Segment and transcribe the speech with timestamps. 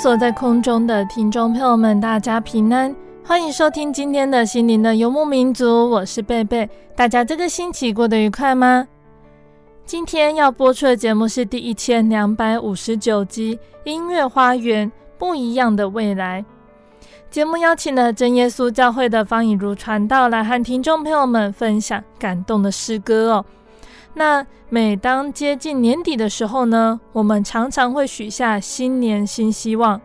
[0.00, 6.70] 所在空中的听众朋友们，大家平安，欢迎收听今天的心灵的游牧民族，我是贝贝。
[6.94, 8.86] 大家这个星期过得愉快吗？
[9.84, 13.56] 今天要播出的节目是第一千两百五十九集
[13.90, 16.42] 《音乐花园不一样的未来》。
[17.28, 23.44] 节目邀请了真耶稣教会的方以如传道来和听众朋友们分享感动的诗歌哦。
[24.14, 30.00] 那每当接近年底的时候呢，我们常常会许下新年新希望，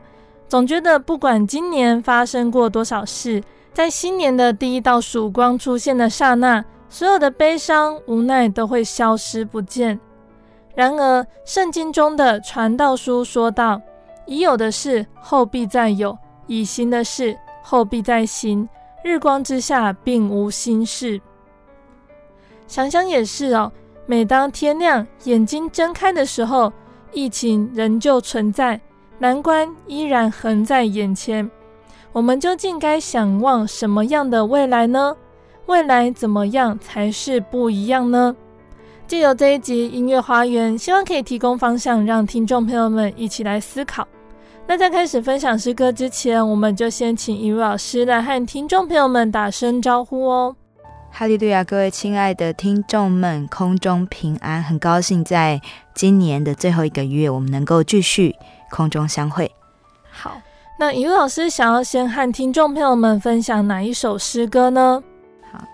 [0.48, 3.44] 总觉得不管今年发生过多少事，
[3.74, 10.00] 在新年的第一道曙光出现的刹那，所有的悲伤无奈都会消失不见。
[10.76, 13.82] 然而，圣经中的传道书说道
[14.28, 18.68] ：“已有的事后必再有，已行的事后必再行，
[19.04, 21.20] 日光之下并无新事。”
[22.68, 23.72] 想想也是哦。
[24.06, 26.72] 每当天亮，眼睛睁开的时候，
[27.14, 28.80] 疫情仍旧存在，
[29.18, 31.50] 难关依然横在眼前。
[32.12, 35.16] 我们究竟该想望什么样的未来呢？
[35.68, 38.36] 未来怎么样才是不一样呢？
[39.08, 44.08] 借由这一集音乐花园，希望可以提供方向，让听众朋友们一起来思考。
[44.68, 50.56] 那在开始分享诗歌之前，我们就先请一位老师来和听众朋友们打声招呼哦。
[51.16, 51.64] 哈利路亚！
[51.64, 55.62] 各位亲爱的听众们，空中平安，很高兴在
[55.94, 58.36] 今年的最后一个月，我们能够继续
[58.72, 59.52] 空中相会。
[60.10, 60.42] 好，
[60.80, 65.04] 那以如老师想要先和听众朋友们分享哪一首诗歌呢？
[65.52, 65.68] 好，啊、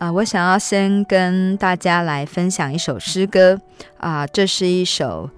[0.00, 3.58] 呃，我想要先跟大家来分享一首诗歌
[3.96, 5.30] 啊、呃，这是一首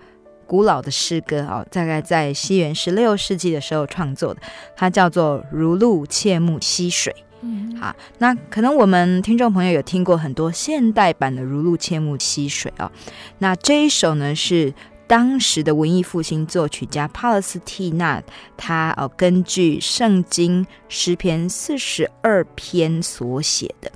[0.48, 4.40] 古老的诗歌哦，大概在西元十六世纪的时候创作的，
[4.76, 7.12] 它叫做《如露切慕溪水》。
[7.40, 12.90] 嗯，好，那可能我们听众朋友有听过很多现代版的《如露切慕溪水》哦，
[13.38, 14.74] 那这一首呢是
[15.06, 18.20] 当时的文艺复兴作曲家帕勒斯蒂纳，
[18.56, 23.90] 他哦根据圣经诗篇四十二篇所写的。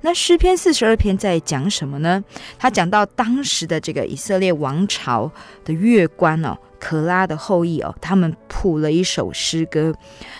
[0.00, 2.24] 那诗篇四十二篇在讲什么呢？
[2.58, 5.30] 他讲到当时的这个以色列王朝
[5.66, 9.94] 的月官哦，可拉的后裔哦，他们谱了一首诗歌。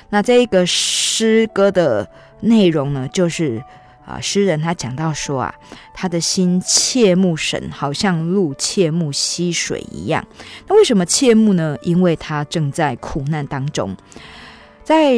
[0.08, 2.08] 那这一个诗歌的。
[2.40, 3.62] 内容呢，就是
[4.06, 5.54] 啊，诗人他讲到说啊，
[5.92, 10.24] 他的心切慕神，好像鹿切慕溪水一样。
[10.68, 11.76] 那为什么切慕呢？
[11.82, 13.96] 因为他正在苦难当中。
[14.84, 15.14] 在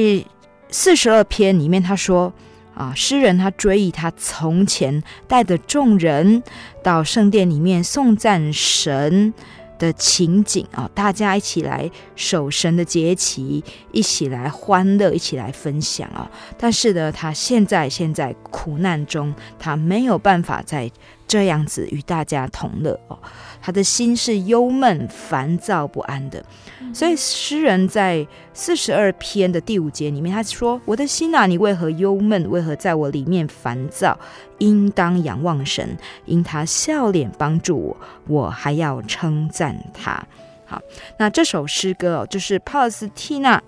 [0.71, 2.33] 四十二篇里面，他说
[2.75, 6.43] 啊，诗人他追忆他从前带着众人
[6.83, 9.35] 到圣殿里面颂赞神
[9.79, 13.63] 的情景啊，大家一起来守神的节期，
[13.93, 16.31] 一起来欢乐，一起来分享啊。
[16.59, 20.91] 但是呢，他现在现在苦难中，他没有办法再
[21.27, 23.19] 这样子与大家同乐哦。
[23.69, 26.43] 他的心是忧闷、烦躁不安的。
[26.95, 32.49] 所以诗人在四十二篇的第五节里面，他说：“我的心啊，你为何忧闷？
[32.49, 34.19] 为何在我里面烦躁？
[34.57, 40.27] 应当仰望神，因他笑脸帮助我，我还要称赞他。”
[40.65, 40.81] 好，
[41.19, 43.63] 那这首诗歌哦，就是帕勒斯蒂娜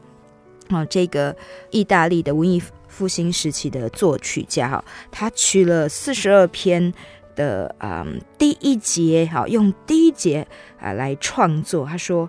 [0.71, 1.37] 哦，这个
[1.71, 6.91] 意大利的文艺复兴时期的作曲家哦，他取了四十二篇
[7.41, 10.47] 的嗯第一节，好，用第一节
[10.81, 11.87] 啊来创作。
[11.87, 12.29] 他说。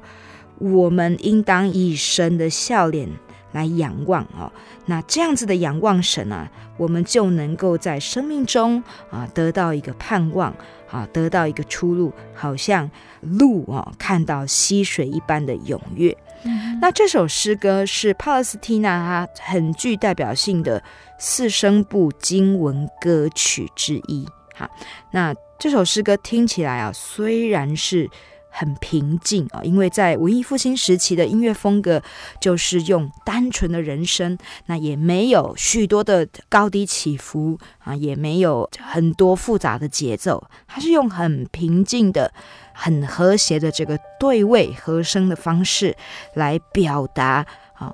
[0.61, 3.09] 我们应当以神的笑脸
[3.51, 4.45] 来仰望哦。
[4.85, 6.47] 那这样子的仰望神啊，
[6.77, 10.53] 我们就能够在生命中啊得到一个盼望
[10.91, 12.87] 啊，得到一个出路，好像
[13.21, 16.15] 鹿哦看到溪水一般的踊跃。
[16.43, 20.83] 嗯、那这首诗歌是帕勒斯蒂娜它很具代表性的
[21.17, 24.27] 四声部经文歌曲之一。
[24.61, 24.69] 哈，
[25.11, 28.09] 那这首诗歌听起来啊，虽然是
[28.49, 32.01] 很平静啊，因为在文艺复兴时期的音乐风格
[32.39, 34.37] 就是用单纯的人声，
[34.67, 42.31] 那也没有许多的高低起伏啊，也没有很多复杂的节奏，它是用很平静的。
[42.73, 45.95] 很和谐的这个对位和声的方式
[46.33, 47.93] 来表达啊，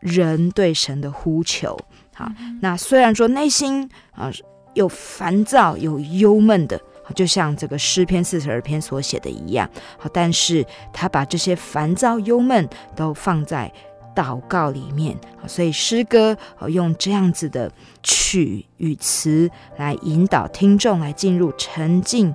[0.00, 1.78] 人对神的呼求。
[2.14, 2.28] 好，
[2.60, 4.32] 那虽然说内心啊
[4.74, 6.80] 有烦躁、有忧闷的，
[7.14, 9.68] 就像这个诗篇四十二篇所写的一样，
[9.98, 13.72] 好，但是他把这些烦躁、忧闷都放在
[14.14, 15.16] 祷告里面。
[15.46, 16.36] 所以诗歌
[16.68, 17.70] 用这样子的
[18.02, 22.34] 曲与词来引导听众来进入沉静。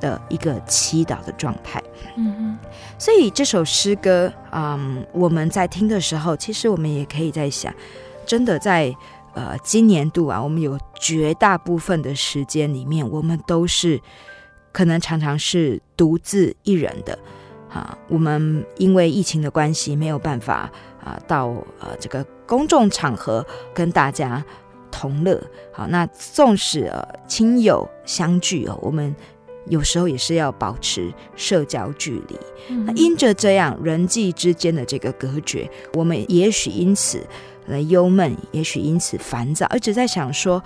[0.00, 1.82] 的一个祈祷的状态，
[2.16, 2.58] 嗯嗯，
[3.00, 7.74] 所以这首诗歌，嗯，我们在听的时候，其实我们也可以在想，
[8.24, 8.94] 真的在
[9.38, 14.00] 呃今年度啊，我们有绝大部分的时间里面，我们都是
[14.72, 17.16] 可能常常是独自一人的，
[17.70, 20.68] 啊，我们因为疫情的关系，没有办法
[21.04, 21.46] 啊到
[21.78, 24.44] 呃这个公众场合跟大家
[24.90, 25.40] 同乐，
[25.72, 29.14] 好，那纵使呃亲友相聚哦，我们。
[29.70, 32.38] 有时候也是要保持社交距离，
[32.70, 37.20] 嗯、那因着这样人际之间的这个隔绝，我们也许因此
[37.68, 40.62] 来忧闷，也许因此烦躁，而且在想说，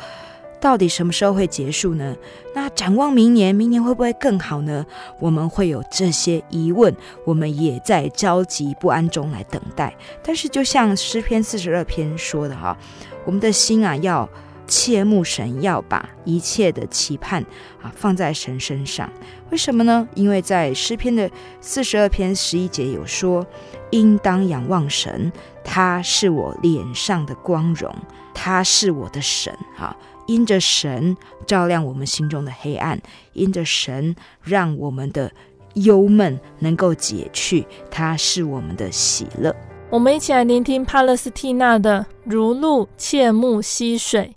[0.60, 2.16] 到底什么时候会结束呢？
[2.54, 4.86] 那展望明年，明年会不会更好呢？
[5.20, 6.94] 我们会有这些疑问，
[7.24, 9.94] 我们也在焦急不安中来等待。
[10.22, 12.76] 但是，就像诗篇四十二篇说的哈，
[13.24, 14.28] 我们的心啊要。
[14.68, 17.42] 切慕神，要把一切的期盼
[17.82, 19.10] 啊放在神身上。
[19.50, 20.08] 为什么呢？
[20.14, 21.28] 因为在诗篇的
[21.60, 23.44] 四十二篇十一节有说
[23.92, 25.32] ：“应当仰望神，
[25.64, 27.94] 他是我脸上的光荣，
[28.34, 29.96] 他是我的神。”哈，
[30.26, 31.16] 因着神
[31.46, 33.00] 照亮我们心中的黑暗，
[33.32, 35.30] 因着神让我们的
[35.74, 39.54] 忧闷能够解去，他是我们的喜乐。
[39.90, 44.34] 我们一起来聆听帕勒斯蒂娜的《如露切木溪水》。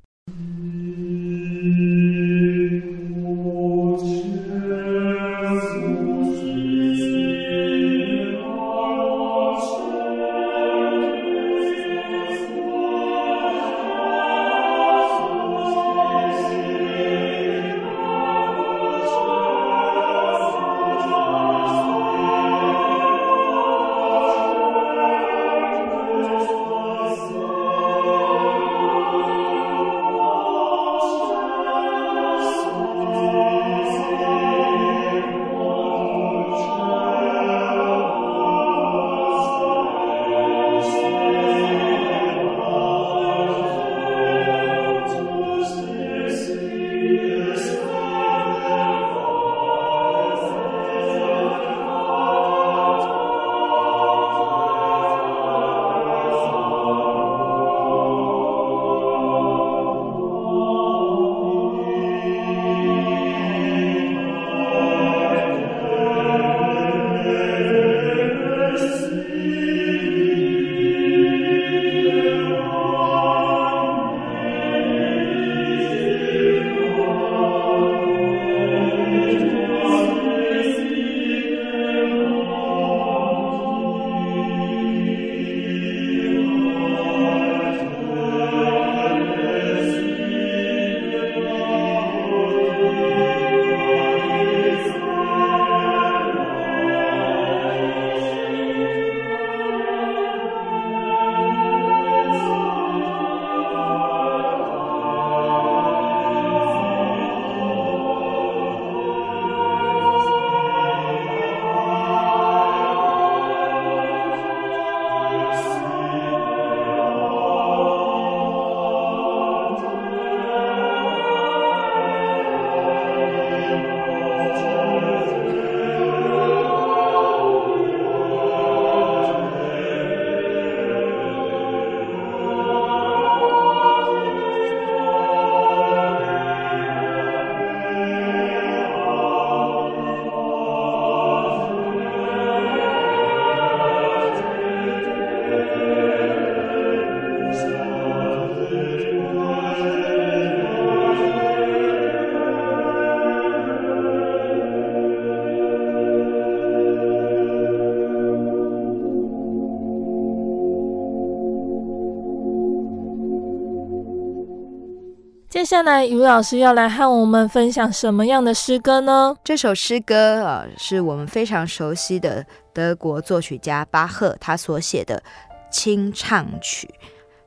[165.66, 169.36] 下来，于老师要来和我们分享什么样的诗歌呢？
[169.44, 175.24] 这首诗歌啊，是我们非常熟悉的德国作曲家巴赫他所写的
[175.72, 176.94] 清唱曲。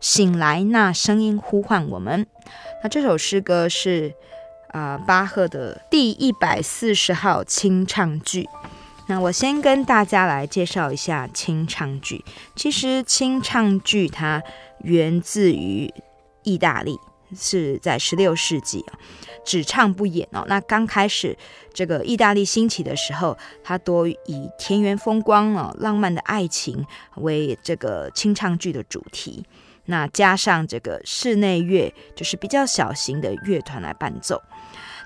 [0.01, 2.27] 醒来，那声音呼唤我们。
[2.83, 4.13] 那这首诗歌是
[4.73, 8.49] 啊、呃，巴赫的第一百四十号清唱剧。
[9.07, 12.25] 那我先跟大家来介绍一下清唱剧。
[12.57, 14.43] 其实清唱剧它
[14.81, 15.93] 源自于
[16.43, 16.99] 意大利，
[17.37, 18.99] 是在十六世纪啊，
[19.45, 20.45] 只唱不演哦。
[20.49, 21.37] 那刚开始
[21.73, 26.85] 这个意大利兴起的时候，它多以田园风光啊、浪漫的爱情
[27.17, 29.45] 为这个清唱剧的主题。
[29.87, 34.43] 那加上这个室内乐，就是比较小型的乐团来伴奏。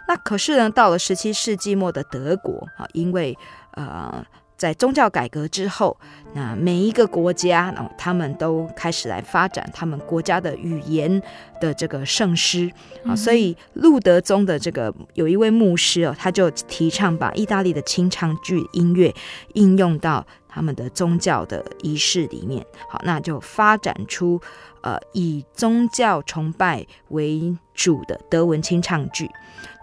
[0.09, 3.39] 那可是呢，到了十七世纪末的德国啊，因为
[3.75, 4.25] 呃，
[4.63, 5.99] 在宗教改革之后，
[6.35, 11.21] 那每一个国家哦，他们都开始来发展他们国家的语言
[11.61, 12.71] 的这个圣诗
[13.05, 19.13] 啊，所以路德宗的这个有一位牧师哦，他就提倡把意大利的清唱剧音乐
[19.55, 22.65] 应用到他们的宗教的仪式里面。
[22.89, 24.41] 好，那就发展出
[24.83, 29.31] 呃以宗教崇拜为主的德文清唱剧。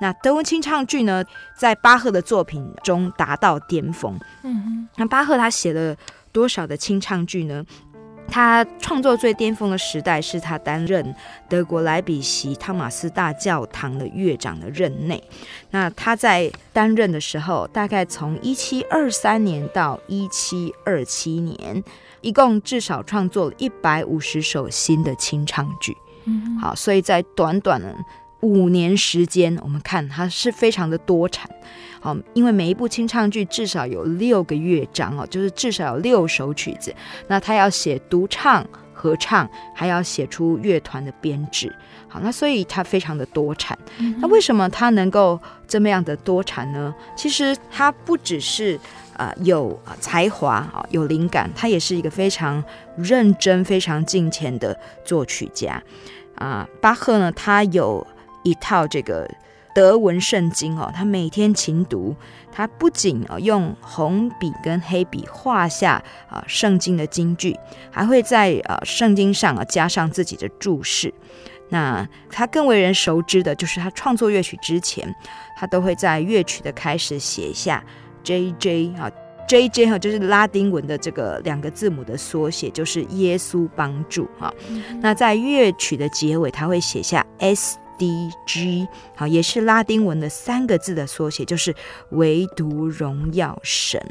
[0.01, 1.23] 那德文清唱剧呢，
[1.57, 4.19] 在巴赫的作品中达到巅峰。
[4.43, 5.95] 嗯哼，那巴赫他写了
[6.31, 7.65] 多少的清唱剧呢？
[8.31, 11.15] 他创作最巅峰的时代是他担任
[11.49, 15.23] 德国莱比锡汤马斯大教堂的乐长的任内。
[15.71, 21.83] 那他在担任的时候，大概从一七二三年到一七二七年，
[22.21, 25.95] 一共至少创作了一百五十首新的清唱剧。
[26.25, 27.95] 嗯，好，所以在短短的
[28.41, 31.49] 五年时间，我们看它是非常的多产，
[31.99, 36.93] 好，因为每一部清唱剧至少有六个乐章哦，就是至少有六首曲子。
[37.27, 41.73] 那他要写独唱、合唱，还要写出乐团的编制。
[42.07, 43.77] 好，那所以它非常的多产。
[44.19, 46.93] 那为什么它能够这么样的多产呢？
[47.15, 48.79] 其实它不只是
[49.19, 52.63] 呃有才华啊，有灵感，他也是一个非常
[52.97, 55.79] 认真、非常敬虔的作曲家
[56.33, 56.67] 啊。
[56.81, 58.07] 巴赫呢，他有。
[58.43, 59.29] 一套这个
[59.75, 62.15] 德文圣经哦，他每天勤读，
[62.53, 67.53] 他不仅啊用红笔跟黑笔画下啊圣经的金句，
[67.91, 71.13] 还会在啊圣经上啊加上自己的注释。
[71.67, 75.13] 那他更为人熟知的就是他创作乐曲之前，
[75.57, 77.83] 他都会在乐曲的开始写下
[78.23, 79.11] J J 啊
[79.47, 84.53] J J 哈，就是拉丁文的这个两个字母的缩写，就是耶稣帮助哈。
[85.01, 87.77] 那在乐曲的结尾，他会写下 S。
[87.99, 91.75] D G 好，也是拉丁文的三个字的缩写，就是
[92.11, 94.01] 唯独荣耀神。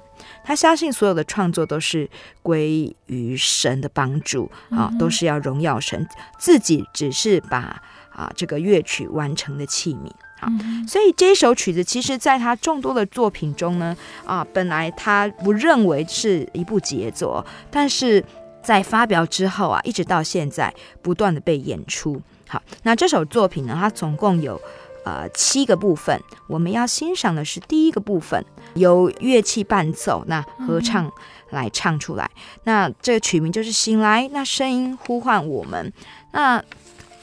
[0.44, 2.06] 他相信所有的创作都是
[2.42, 6.06] 归于神的帮助啊，都是要荣耀神，
[6.38, 10.48] 自己只是把啊这个乐曲完成的器皿啊。
[10.86, 18.24] 所以这首曲子，其实在他众多的作品中呢，啊，本来他不认为是一部杰作，但是
[18.62, 22.20] 在发表之后啊，一直到现在不断的被演出。
[22.46, 24.58] 好，那这首作品呢，它总共有
[25.04, 26.18] 呃七个部分。
[26.46, 28.42] 我们要欣赏的是第一个部分，
[28.74, 31.12] 由乐器伴奏，那合唱
[31.50, 32.24] 来唱出来。
[32.34, 35.92] 嗯、那这个曲名就是《醒来》，那声音呼唤我们。
[36.32, 36.62] 那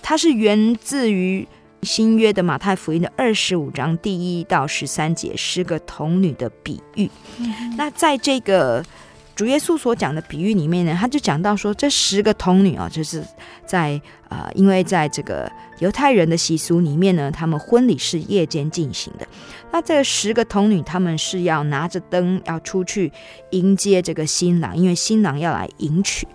[0.04, 1.48] 它是源自于
[1.86, 7.10] 新约的马太福音的二十五章第一到十三节，十个童女的比喻。
[7.38, 8.84] 嗯、那在这个
[9.36, 13.24] 主耶稣所讲的比喻里面呢，他就讲到说，这十个童女啊，就是
[13.66, 15.50] 在呃，因为在这个
[15.80, 19.28] 犹太人的习俗里面呢，他们婚礼是夜间进行的。
[19.72, 23.12] 那这十个童女，他们是要拿着灯要出去
[23.52, 26.26] 迎接这个新郎，因为新郎要来迎娶。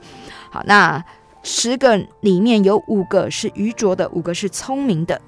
[0.50, 1.02] 好，那
[1.42, 5.18] 十个里面有五个是愚拙的，五个是聪明的。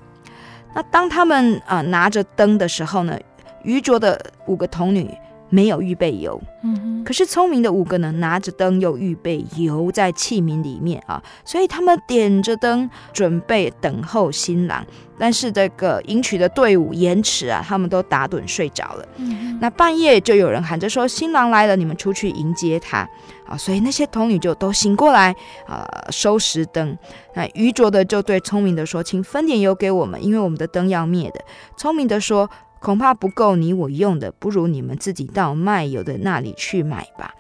[0.75, 3.19] 那当他们啊、拿着灯的时候呢，
[3.63, 5.11] 愚拙的五个童女。
[5.53, 14.83] 没有预备油，嗯，可是聪明的五个呢，拿着灯又预备油在器皿里面啊，所以他们点着灯准备等候新郎，
[15.19, 19.07] 但是这个迎娶的队伍延迟啊，他们都打盹睡着了。
[19.17, 23.07] 嗯，那半夜就有人喊着说：“新郎来了，你们出去迎接他。”
[23.45, 26.97] 啊，所以那些童女就都醒过来啊，收拾灯。
[27.35, 31.45] 那愚拙的就对聪明的说：“请分点油给我们，因为我们的灯要灭的。”
[31.77, 32.49] 聪明的说。
[32.83, 37.33] 恐怕不够你我用的，不如你们自己到卖油的那里去买吧。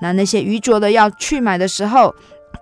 [0.00, 2.14] 那那些愚拙的要去买的时候，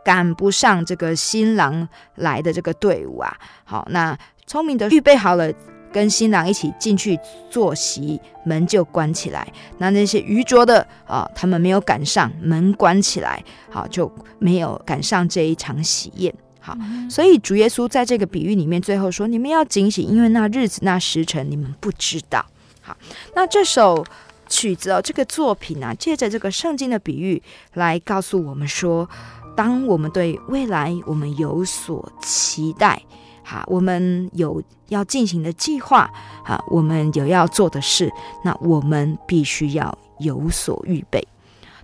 [0.03, 3.37] 赶不上这个新郎来的这个队伍啊。
[3.65, 5.53] 好，那聪明的预备好了，
[5.93, 7.19] 跟新郎一起进去
[7.51, 9.47] 坐席，门就关起来。
[9.77, 16.35] 那那些愚拙的啊，他们没有赶上，门关起来，好，就没有赶上这一场喜宴。
[16.65, 16.79] 好，
[17.11, 22.47] 所以主耶稣在这个比喻里面最后说：“你们要警醒，因为那日子、那时辰你们不知道。”
[22.81, 22.97] 好，
[23.35, 24.05] 那这首
[24.49, 27.43] 曲子哦，这个作品啊，借着这个圣经的比喻
[27.75, 29.09] 来告诉我们说，
[29.57, 33.03] 当我们对未来我们有所期待，
[33.43, 36.09] 好，我们有要进行的计划，
[36.45, 38.09] 好，我们有要做的事，
[38.45, 41.27] 那我们必须要有所预备。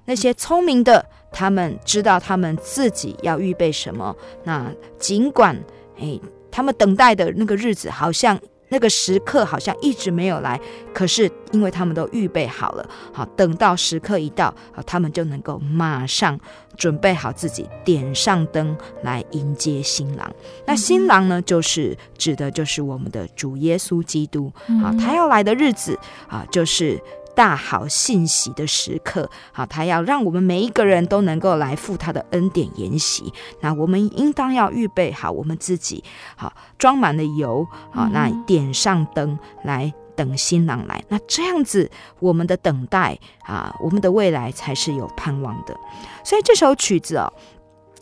[0.05, 4.15] 那些聪明的，他们知道他们自己要预备什么。
[4.45, 5.57] 那尽管，
[5.97, 6.21] 诶，
[6.51, 8.39] 他们等待的那个日子，好像
[8.71, 10.61] 那个时刻好像一直没有来，
[10.93, 16.39] 可是因为他们都预备好了，好，等到时刻一到，好，他们就能够马上
[16.77, 20.31] 准备好自己，点上灯来迎接新郎。
[20.67, 24.53] 那新郎呢，就是指的就是我们的主耶稣基督。
[24.83, 27.01] 好，他要来的日子啊，就是。
[27.39, 33.33] 大好信喜的时刻，好，他要让我们每一个人都能够来赴他的恩典筵席。
[33.61, 36.03] 那我们应当要预备好我们自己，
[36.35, 41.01] 好，装满了油，好，那点上灯来等新郎来。
[41.07, 45.79] 那这样子，我们的等待啊，我们的未来才是有盼望的。
[46.25, 47.33] 所以这首曲子哦，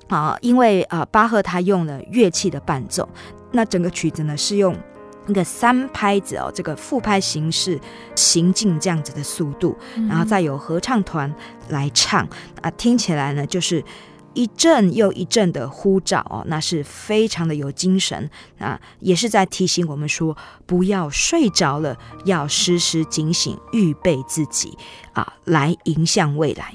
[0.08, 3.06] 啊，因为啊，巴赫他用了乐器的伴奏，
[3.52, 4.74] 那整个曲子呢是用。
[5.26, 7.78] 那个三拍子哦，这个复拍形式
[8.14, 9.76] 行进这样子的速度，
[10.08, 11.32] 然后再有合唱团
[11.68, 12.26] 来唱。
[12.60, 13.84] 啊，听起来呢就是
[14.34, 18.28] 一阵又一阵的呼召哦，那是非常的有精神。
[18.58, 24.76] 啊，也是在提醒我们说，不要睡着了，要时时警醒，预备自己
[25.12, 26.74] 啊，来迎向未来。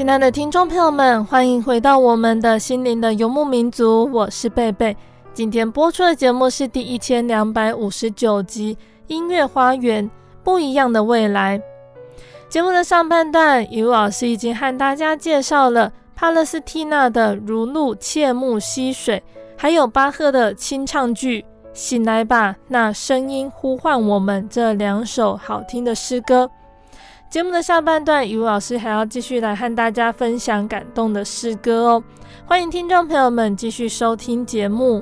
[0.00, 4.96] 亲爱的听众朋友们，欢迎回到我们的心灵的游牧民族，我是贝贝。
[5.34, 8.74] 今天播出的节目是第一千两百五十九集
[9.08, 10.10] 《音乐花园
[10.42, 11.58] 不一样的未来》。
[12.48, 19.22] 节目的上半段，雨老师已经和大家介绍了帕勒斯蒂娜的《如露切慕溪水》，
[19.54, 21.42] 还有巴赫的清唱剧
[21.74, 26.50] 《醒来吧，那声音呼唤我们》这两首好听的诗歌。
[27.30, 32.02] 节目的下半段，雨老师还要继续来和大家分享感动的诗歌哦。
[32.44, 35.00] 欢迎听众朋友们继续收听节目。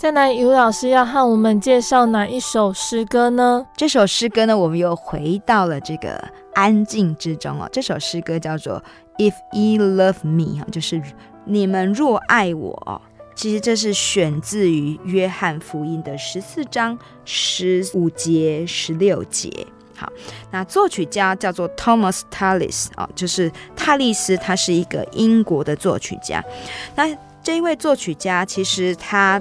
[0.00, 3.66] 再来，尤老师要和我们介绍哪一首诗歌呢？
[3.76, 7.68] 这首诗歌呢，我们又回到了这个安静之中哦。
[7.70, 8.82] 这首诗歌叫做
[9.30, 11.02] 《If Ye Love Me 哈》，就是
[11.44, 13.02] 你们若爱我。
[13.34, 19.50] 其实这是选自于约翰福音的十四章十五节、十六节。
[19.94, 20.10] 好，
[20.50, 26.42] 那作曲家叫做 Thomas Tallis 啊，就是泰利斯，他是一个英国的作曲家。
[26.96, 29.38] 那这一位作曲家，其实他。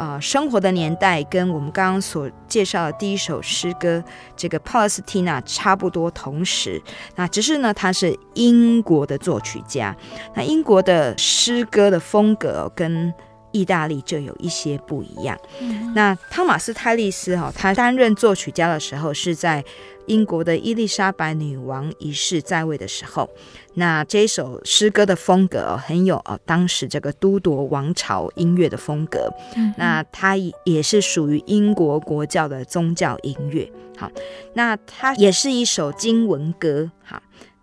[0.00, 4.02] 啊、呃，生活的年代跟我们刚刚所介绍的第一首诗歌，
[4.34, 6.82] 这个帕勒斯蒂娜差不多同时。
[7.16, 9.94] 那只是呢，他是英国的作曲家。
[10.34, 13.12] 那英国的诗歌的风格跟
[13.52, 15.38] 意大利就有一些不一样。
[15.60, 19.62] 嗯、那汤马斯泰利斯哈，他担任作曲家的时候是在。
[20.10, 23.30] 英国的伊丽莎白女王一世在位的时候，
[23.74, 29.32] 那这首诗歌的风格哦，很有哦，当时这个都铎王朝音乐的风格。
[29.54, 33.70] 嗯，那它也是属于英国国教的宗教音乐。
[33.96, 34.10] 好，
[34.54, 36.90] 那它也是一首经文歌。
[37.04, 37.22] 好，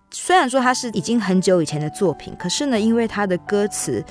[0.10, 4.02] 虽然说它是已经很久以前的作品，可是呢，因为它的歌词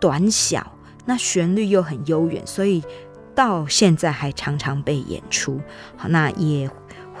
[0.00, 2.82] 短小，那旋律又很悠远，所以
[3.36, 5.60] 到现在还常常被演出。
[5.96, 6.68] 好，那也。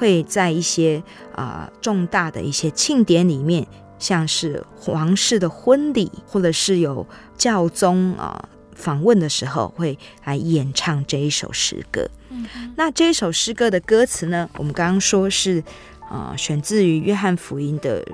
[0.02, 1.00] 会在一些
[1.32, 3.64] 啊、呃、重大的一些庆典里面，
[4.00, 7.06] 像是皇室的婚礼，或者是有
[7.38, 12.04] 教宗啊、呃、访问的时候，会来演唱这一首诗歌。
[12.30, 12.44] 嗯、
[12.76, 15.62] 那这一首诗歌的歌词呢，我们刚刚说是
[16.00, 18.04] 啊、呃、选自于约翰福音的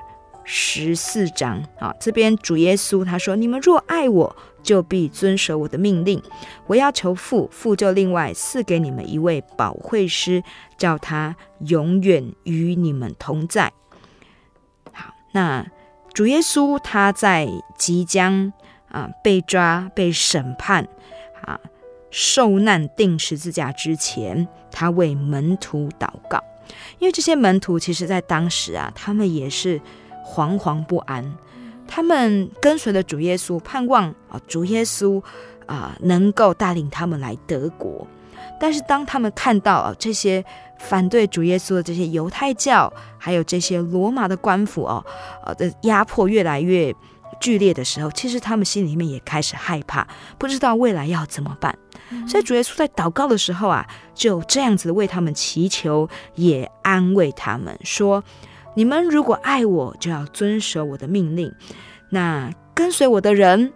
[0.43, 6.21] 十四章啊，这边主耶稣他说：“你们若爱我。”就必遵守我的命令。
[6.67, 10.43] 我要求父，父就另外赐给你们一位保惠师，
[10.77, 13.71] 叫他永远与你们同在。
[14.93, 15.65] 好，那
[16.13, 18.51] 主耶稣他在即将
[18.89, 20.87] 啊被抓、被审判、
[21.41, 21.59] 啊
[22.11, 26.43] 受难、钉十字架之前，他为门徒祷告，
[26.97, 29.79] 因为这些门徒其实在当时啊，他们也是
[30.25, 31.37] 惶惶不安。
[31.91, 35.21] 他们跟随了主耶稣，盼望啊，主耶稣
[35.65, 38.07] 啊能够带领他们来德国。
[38.59, 40.43] 但是当他们看到啊这些
[40.79, 45.03] 反对主耶稣的这些犹太教，还有这些罗马的官府哦，
[45.45, 46.93] 呃的压迫越来越
[47.39, 51.75] 剧烈的时候，其实他们心里面也开始害怕，不知道未来要怎么办。
[52.27, 58.23] 所以主耶稣在祷告的时候啊，就这样子为他们祈求，也安慰他们说。
[58.79, 61.53] 你们如果爱我，就要遵守我的命令。
[62.11, 63.73] 那跟随我的人，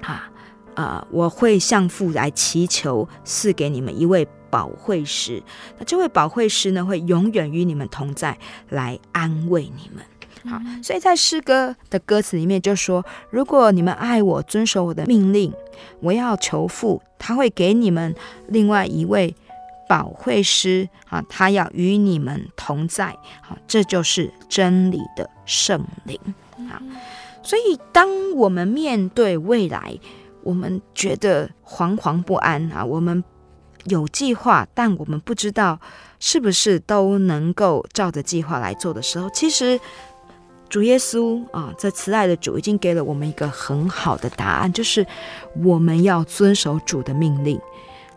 [0.00, 0.30] 啊
[0.76, 5.42] 啊、呃，我会向父来祈求，赐给你们一位保惠师。
[5.76, 8.38] 那这位保惠师呢，会永远与你们同在，
[8.68, 10.04] 来安慰你们。
[10.48, 15.52] 好，所以在诗歌的歌词里面就说：如果你们爱我，遵守我的命令，
[15.98, 18.14] 我要求父，他会给你们
[18.46, 19.34] 另外一位
[19.88, 23.16] 保惠师啊，他要与你们同在。
[23.42, 26.18] 好，这就是真理的圣灵。
[26.70, 26.82] 啊，
[27.42, 29.98] 所以当我们面对未来，
[30.42, 33.22] 我们觉得惶惶不安啊，我们
[33.84, 35.78] 有计划，但我们不知道
[36.18, 39.80] 是不是都能够照着计划来做的时候，其实。
[40.70, 45.06] 主耶稣啊，这慈爱的主已经给了我们一个很好的答案，就是
[45.62, 47.60] 我们要遵守主的命令，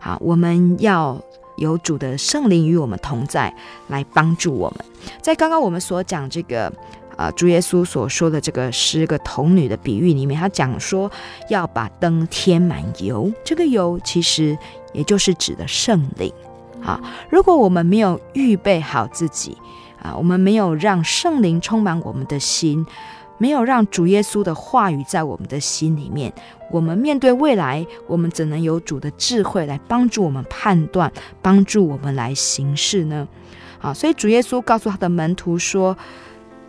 [0.00, 1.22] 好，我们要
[1.58, 3.54] 有主的圣灵与我们同在，
[3.88, 4.84] 来帮助我们。
[5.20, 6.72] 在刚刚我们所讲这个
[7.16, 11.10] 啊，主耶稣所说的这个十个童女的比喻里面，他讲说
[11.50, 14.56] 要把灯添满油，这个油其实
[14.92, 16.32] 也就是指的圣灵。
[16.82, 19.56] 啊，如果我们没有预备好自己。
[20.00, 22.86] 啊，我们没有让圣灵充满我们的心，
[23.38, 26.32] 没有让主耶稣的话语在我们的心里面。
[26.70, 33.26] 我们面对未来，我们怎能有主的智慧来帮助我们判断，帮助我们来行事呢？
[33.80, 35.96] 啊，所以主耶稣告诉他的门徒说：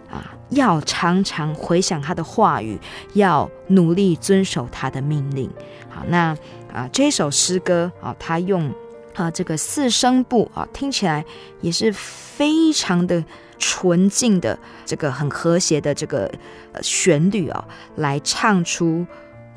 [0.10, 2.80] 啊，要常常回想他的话语，
[3.14, 5.50] 要努力遵守他的命令。
[5.90, 6.38] 好，那
[6.72, 8.72] 啊，这首诗歌啊，他用。
[9.16, 11.26] 啊，这个四声部啊，听起来
[11.60, 13.22] 也是非常的
[13.60, 16.32] 纯净的，这个很和谐的这个
[16.82, 17.67] 旋律啊，
[17.98, 19.06] 来唱出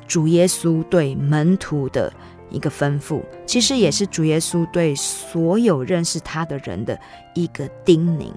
[0.07, 2.13] 主耶稣对门徒的
[2.51, 6.99] 一个吩咐，其实也是主耶稣对所有认识他的人的
[7.33, 8.31] 一个叮咛。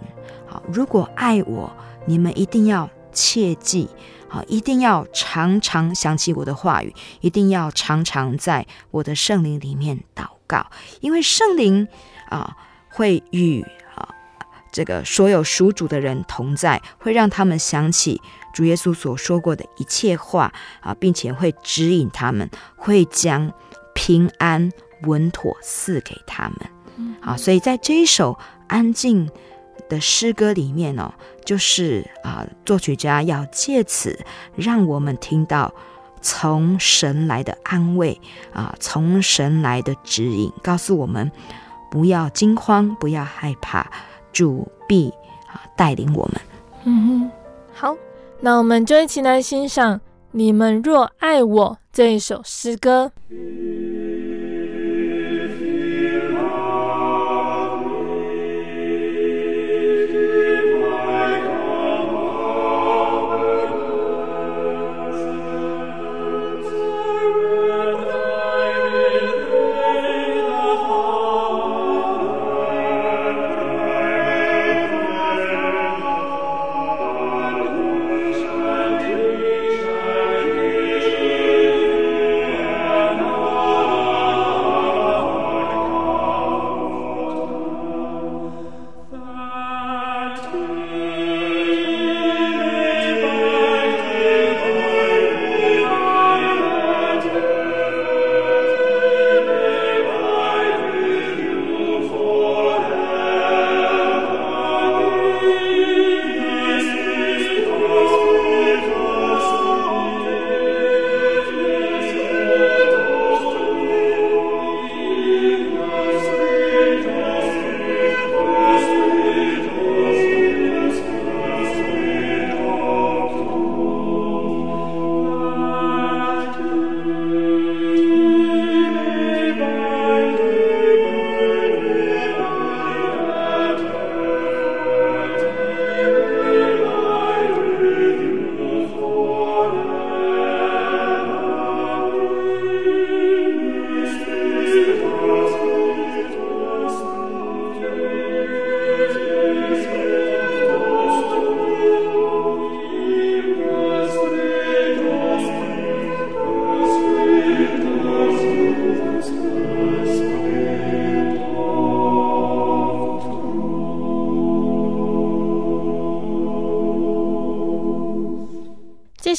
[0.46, 1.70] 好，如果爱我，
[2.06, 3.88] 你们一定要切记，
[4.28, 10.64] 好，一定要常常想起我的话语，一定要常常在我的圣灵里面祷告，
[11.00, 11.86] 因为圣灵
[12.28, 12.56] 啊
[12.88, 13.64] 会与
[14.72, 18.20] 这个所有属主的人同在，会让他们想起
[18.52, 23.52] 主耶稣所说过的一切话啊，并且会指引他们，会将
[23.94, 24.70] 平安
[25.02, 27.16] 稳妥赐给他们。
[27.20, 29.30] 啊，所以在这一首安静
[29.88, 31.12] 的诗歌里面哦，
[31.44, 34.18] 就是啊作曲家要借此
[34.54, 35.72] 让我们听到。
[36.22, 38.20] 从神来的安慰
[38.52, 41.30] 啊，从神来的指引，告诉我们
[41.88, 43.88] 不要惊慌，不要害怕，
[44.36, 45.08] 主必
[45.46, 46.34] 啊带领我们。
[46.84, 47.30] 嗯哼，
[47.72, 47.96] 好，
[48.38, 49.96] 那我们就一起来欣赏
[50.32, 53.10] 《你们若爱我》这一首诗歌。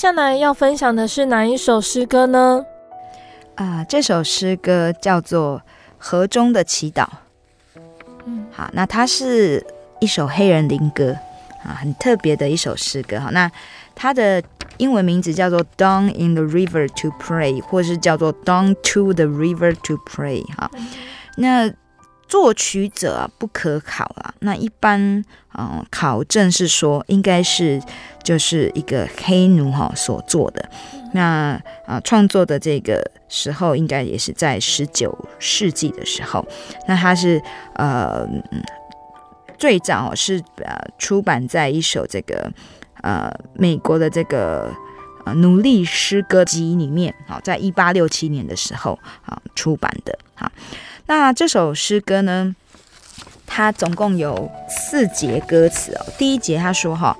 [0.07, 2.65] 下来要分享的是哪一首诗歌呢？
[3.55, 5.59] 啊、呃，这首诗歌叫做
[5.97, 7.03] 《河中的祈祷》。
[8.25, 9.61] 嗯，好，那它是
[9.99, 11.13] 一首黑人灵歌
[11.61, 13.19] 啊，很特别的一首诗歌。
[13.19, 13.51] 好，那
[13.95, 14.41] 它的
[14.77, 20.45] 英文名字叫做《Down in the River to Pray》，或是叫做《Down to the River to Pray》。
[20.55, 20.71] 哈，
[21.35, 21.69] 那
[22.27, 24.33] 作曲者不可考啊。
[24.39, 25.23] 那一般嗯、
[25.55, 27.81] 呃，考证是说应该是
[28.23, 30.69] 就是一个黑奴哈所做的。
[31.13, 36.45] 那啊，创作的这个时候应该也是在十九世纪的时候。
[36.87, 37.41] 那他是
[37.75, 38.27] 呃，
[39.57, 42.51] 最早是呃出版在一首这个
[43.01, 44.71] 呃美国的这个。
[45.35, 50.49] 奴隶诗歌集里面，好，在一八六七年的时候，啊，出版的，好，
[51.07, 52.53] 那这首诗歌呢，
[53.45, 56.05] 它总共有四节歌词哦。
[56.17, 57.17] 第一节他说，哈，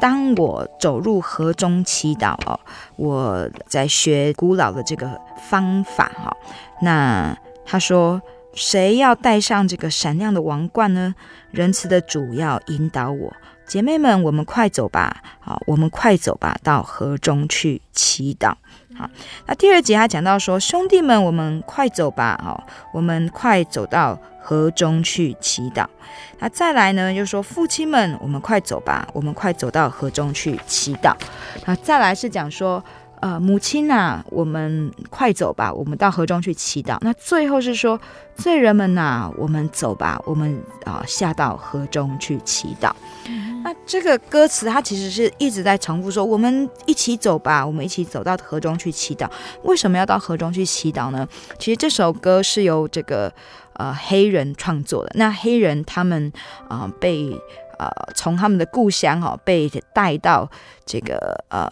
[0.00, 2.58] 当我走入河中祈祷哦，
[2.96, 6.36] 我在学古老的这个方法哈。
[6.82, 8.20] 那他说，
[8.52, 11.14] 谁要戴上这个闪亮的王冠呢？
[11.52, 13.32] 仁慈的主要引导我。
[13.64, 15.22] 姐妹们，我们快走吧！
[15.38, 18.54] 好，我们快走吧，到河中去祈祷。
[19.00, 19.10] 好，
[19.46, 22.38] 那第二节他讲到说，兄弟们，我们快走吧！
[22.44, 25.86] 好，我们快走到河中去祈祷。
[26.38, 29.08] 那再来呢，就说父亲们，我们快走吧！
[29.14, 31.14] 我们快走到河中去祈祷。
[31.64, 32.84] 那再来是讲说。
[33.20, 36.96] 呃，母亲呐、啊，我们快走吧，我们到河中去祈祷。
[37.02, 38.00] 那最后是说，
[38.34, 40.54] 罪人们呐、啊，我们走吧，我们
[40.86, 42.90] 啊、呃、下到河中去祈祷。
[43.28, 49.28] 嗯、那这个歌词它其实是一直在重复说，我们一起走吧，我们一起走到河中去祈祷。
[49.64, 51.28] 为什么要到河中去祈祷呢？
[51.58, 53.30] 其实这首歌是由这个
[53.74, 55.12] 呃黑人创作的。
[55.16, 56.32] 那黑人他们
[56.68, 57.38] 啊、呃、被
[57.78, 60.50] 呃从他们的故乡哈、哦、被带到
[60.86, 61.68] 这个呃。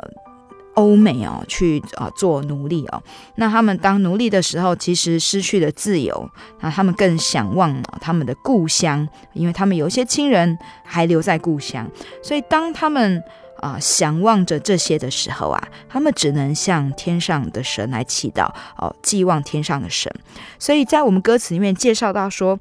[0.78, 3.02] 欧美哦，去啊做奴隶哦。
[3.34, 6.30] 那他们当奴隶的时候，其实失去了自由。
[6.60, 11.84] 那他们更想望他们的故乡，因为他们有一些亲人还留在故乡。
[12.22, 13.20] 所以当他们
[13.56, 20.12] 啊想望着这些的时候啊，他们只能向天上的神来祈祷哦，寄望天上的神。
[20.60, 22.56] 所以在我们歌词里面介绍到说，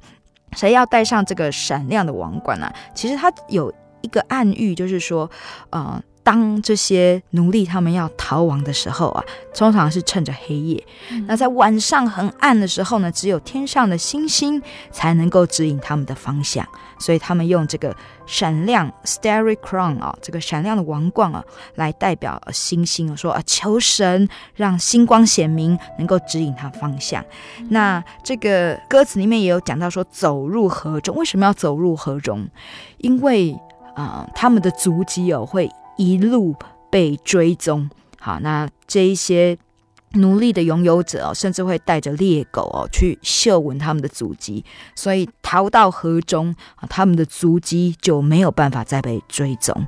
[0.56, 2.74] 谁要戴上这个闪亮的王冠呢、啊？
[2.96, 5.30] 其实他有一个暗喻，就是说，
[5.70, 6.02] 呃。
[6.28, 10.86] 当这些奴隶他们要逃亡的时候啊，通常是趁着黑夜。
[11.10, 14.60] 嗯、那在晚上很暗的时候呢，只有天上的星星
[14.90, 16.68] 才能够指引他们的方向。
[16.98, 21.42] 所以他们用这个闪亮 （starry crown） 啊，这个闪亮的王冠啊，
[21.76, 27.24] 来代表星星，说啊，求神让星光显明，能够指引他方向。
[27.58, 32.46] 嗯、那这个歌词里面也有讲到说，走入河中，为什么要走入河中？
[32.98, 33.52] 因为
[33.94, 35.70] 啊、呃，他们的足迹哦会。
[35.98, 36.54] 一路
[36.90, 39.58] 被追踪，好，那这一些
[40.14, 49.86] 奴隶的拥有者哦，甚至会带着猎狗哦去嗅闻他们的足迹，所以逃到河中啊，他们的足迹就没有办法再被追踪。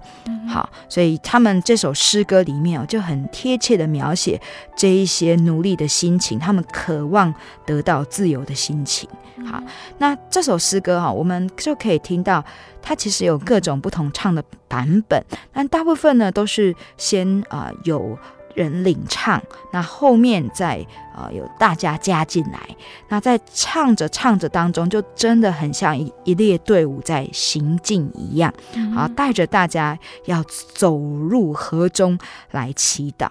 [0.49, 4.41] 好，所以他们这首诗歌里面哦，就很贴切的描写
[4.77, 7.33] 这一些奴隶的心情，他们渴望
[7.65, 9.09] 得到自由的心情。
[9.47, 9.63] 好，
[9.99, 12.45] 那这首诗歌哈，我们就可以听到。
[12.83, 18.19] 它其实有各种不同唱的版本，但大部分呢都是先啊、呃、有
[18.55, 20.85] 人领唱，那后面再
[21.15, 22.61] 啊、呃、有大家加进来，
[23.09, 28.53] 那在唱着唱着当中，就真的很像一一列队伍在行进一样，
[28.97, 30.45] 啊带着大家要
[30.75, 32.19] 走入河中
[32.51, 33.29] 来祈祷。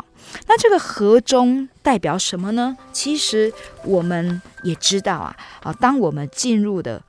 [0.47, 2.77] 那这个河中代表什么呢？
[2.91, 3.51] 其实
[3.83, 7.01] 我们也知道啊，啊当我们进入的。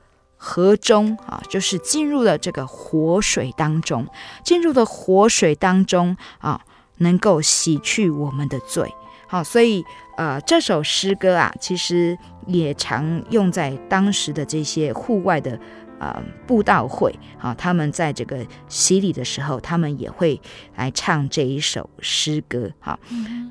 [0.43, 4.07] 河中啊，就是进入了这个活水当中，
[4.43, 6.59] 进入的活水当中啊，
[7.01, 8.91] 能够洗去我们的罪。
[9.27, 9.85] 好，所以
[10.17, 15.59] 呃，这首诗歌啊，其实也常用在当时的这些户外的
[15.99, 20.41] 呃布道会啊，他们在这个洗礼的时候，他们也会
[20.77, 22.71] 来唱这一首诗歌。
[22.81, 22.99] 好，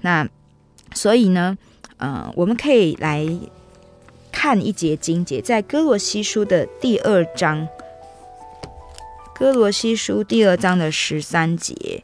[0.02, 0.28] 那
[0.94, 1.58] 所以呢，
[1.98, 3.28] 嗯、呃，我们可以来。
[4.32, 7.68] 看一节经节，在哥罗西书的第二章，
[9.34, 12.04] 哥罗西书第二章的十三节，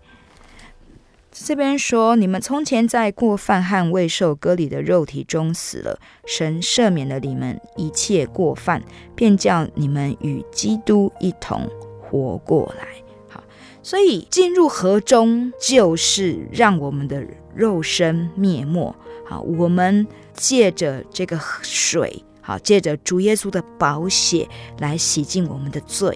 [1.37, 8.81] 这边说：你们从前在过犯和未受割礼的肉体中死了，神赦免了你们一切过犯，
[9.15, 11.69] 便叫你们与基督一同
[12.01, 12.87] 活过来。
[13.27, 13.43] 好，
[13.83, 17.23] 所以进入河中就是让我们的
[17.53, 18.95] 肉身灭没。
[19.25, 20.07] 好，我们。
[20.37, 24.45] 借着这个水，好，借着主耶稣的宝血
[24.79, 26.13] 来洗净我们的罪，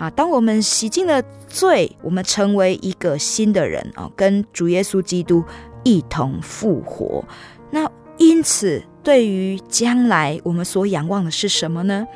[0.00, 5.44] 啊，当我们洗净了罪，我们成为一个新的人啊，跟主耶稣基督
[5.84, 7.22] 一同复活。
[7.70, 7.86] 那
[8.16, 12.06] 因此，对于将来我们所仰望的是什么呢？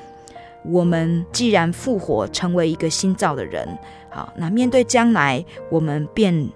[0.65, 3.69] 我们既然复活，成为一个新造的人，
[4.09, 6.49] 好，那面对将来，我们便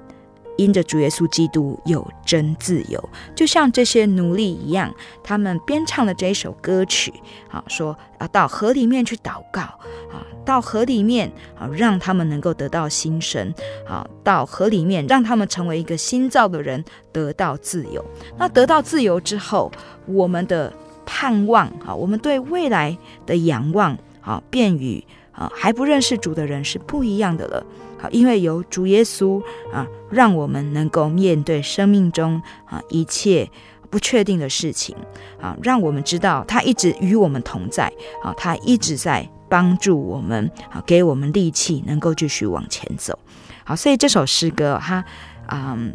[0.59, 4.93] 因着主耶稣基督有真自由，就像这些奴隶一样，
[5.23, 7.15] 他们编唱了这一首歌曲，
[7.49, 13.55] 啊，说啊，到河里面去祷告，啊，到河里面啊，让他们能够得到新生，
[13.87, 18.05] 啊，到河里面让他们成为一个新造的人，得到自由。
[18.37, 19.71] 那得到自由之后，
[20.07, 20.73] 我们的
[21.07, 27.65] 盼望，啊，我们对未来的仰望，啊，便与啊还不认识主的人是不一样的了。
[27.99, 29.43] 好，因为有主耶稣
[29.73, 33.51] 啊，让我们能够面对生命中啊一切
[33.91, 34.95] 不确定的事情
[35.41, 37.93] 啊，让我们知道他一直与我们同在
[38.23, 43.19] 啊，他一直在帮助我们啊，给我们力气，能够继续往前走。
[43.65, 45.05] 好，所以这首诗歌它
[45.51, 45.95] 嗯，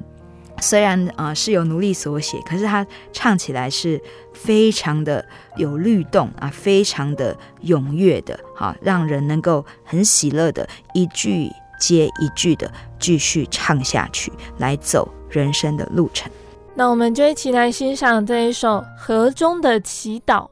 [0.59, 4.01] 虽然啊是由奴隶所写，可是它唱起来是
[4.33, 5.23] 非常的
[5.55, 11.49] 有律动啊，非常的踊跃的，好，让人能够很喜乐的一句。
[11.83, 16.31] 接一句的继续唱下去，来走人生的路程。
[16.73, 20.45] 那我们就一起来欣赏这一首《河中的祈祷》。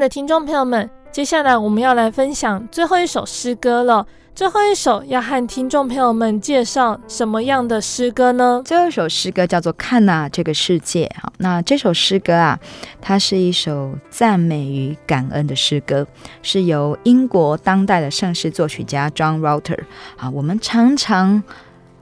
[0.00, 4.06] 的听众朋友们，接下来我们要来分享最后一首诗歌了。
[4.34, 8.62] 最后一首要和听众朋友们介绍什么样的诗歌呢？
[8.64, 11.04] 最后一首诗歌叫做《看哪，这个世界》。
[11.20, 12.58] 好，那这首诗歌啊，
[13.02, 16.06] 它是一首赞美与感恩的诗歌，
[16.42, 19.80] 是由英国当代的盛世作曲家 John Rutter
[20.16, 21.42] 啊，我们常常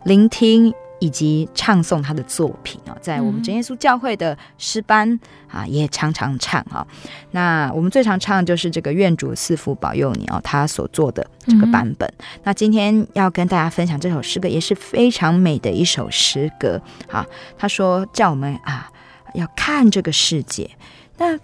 [0.05, 0.73] 聆听。
[1.01, 5.19] 以及唱诵他的作品啊，在我们真耶稣教会的诗班
[5.49, 6.87] 啊，也常常唱啊。
[7.31, 12.13] 那我们最常唱的就是这个愿主赐福保佑你哦，他所做的这个版本。
[12.43, 17.25] 那今天要跟大家分享这首诗歌，也是非常美的一首诗歌啊。
[17.57, 18.91] 他说叫我们啊，
[19.35, 20.69] 要看这个世界，
[21.17, 21.39] 那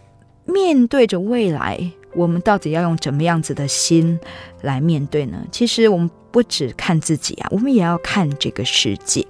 [0.47, 1.79] 面对着未来，
[2.15, 4.19] 我们到底要用怎么样子的心
[4.63, 5.39] 来面对呢？
[5.53, 9.25] 其实我们不只看自己啊，我们也要看这个世界。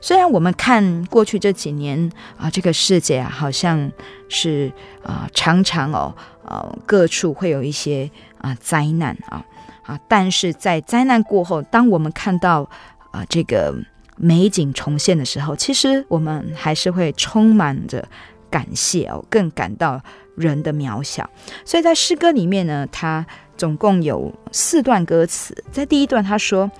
[0.00, 3.90] 虽然我们看过去这几年啊，这个世界啊，好像
[4.28, 9.44] 是啊，常常哦，呃，各处会有一些啊灾难啊
[9.84, 12.68] 啊，但是在灾难过后，当我们看到
[13.10, 13.74] 啊这个
[14.16, 18.06] 美景重现的时候，其实我们还是会充满着
[18.50, 20.00] 感谢哦，更感到
[20.36, 21.28] 人的渺小。
[21.64, 23.24] 所以在诗歌里面呢，它
[23.56, 25.56] 总共有四段歌词。
[25.70, 26.70] 在第一段，他说：“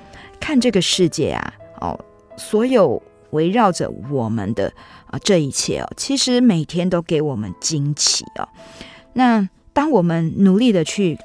[0.41, 1.99] 看这个世界啊，哦，
[2.37, 4.73] 所有围绕着我们的
[5.07, 8.49] 啊这一切哦，其实每天都给我们惊奇哦。
[9.13, 11.19] 那当我们努力的去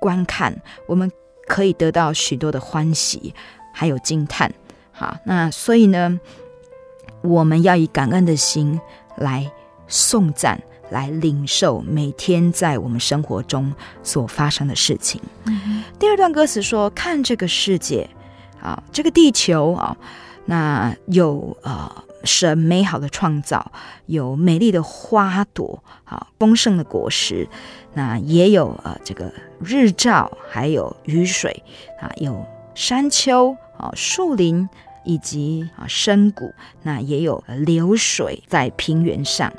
[0.00, 0.54] 观看，
[0.86, 1.10] 我们
[1.46, 3.34] 可以得到许多的欢喜，
[3.72, 4.52] 还有惊叹。
[4.92, 6.20] 好，那所以呢，
[7.22, 8.80] 我们要以感恩的心
[9.16, 9.50] 来
[9.86, 13.72] 颂赞，来领受每天在我们生活中
[14.02, 15.20] 所发生的事情。
[15.44, 18.08] 嗯、第二段歌词说：“看这个世界
[18.60, 19.96] 啊，这个地球啊，
[20.48, 23.70] 那有呃神美好的创造，
[24.06, 27.48] 有美丽的花朵啊，丰盛的果实，
[27.94, 31.62] 那也有呃这个日照，还有雨水
[32.00, 32.44] 啊，有
[32.74, 34.68] 山丘啊，树林。”
[35.04, 39.50] 以及啊深谷，那也有流水在平原上，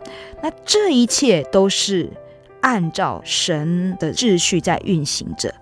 [0.44, 2.08] 那这一切都是
[2.62, 5.56] 按照神的秩序在运行着。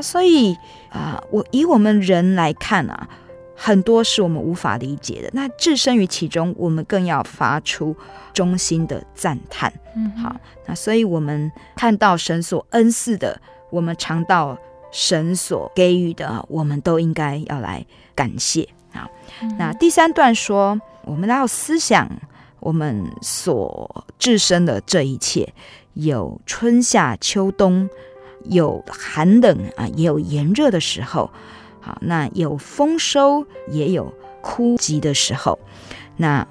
[0.00, 0.56] 所以
[0.88, 3.06] 啊，我以我们人来看啊，
[3.54, 5.30] 很多是我们无法理解的。
[5.32, 7.96] 那置身于其中，我们更要发出
[8.32, 9.72] 衷心的赞叹。
[9.96, 10.34] 嗯，好，
[10.66, 13.40] 那所以我们看到神所恩赐的，
[13.70, 14.58] 我们尝到
[14.90, 17.84] 神所给予的，我们都应该要来
[18.14, 18.68] 感谢。
[18.92, 19.08] 好，
[19.58, 22.10] 那第三段说，我们要思想
[22.60, 25.52] 我们所置身的这一切，
[25.94, 27.88] 有春夏秋冬，
[28.44, 31.30] 有寒冷啊，也有炎热的时候。
[31.84, 35.58] 好，那有丰收，也有枯竭的时候。
[36.16, 36.46] 那